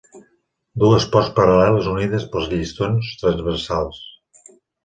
[0.83, 4.05] Dues posts paral·leles unides per llistons transversals.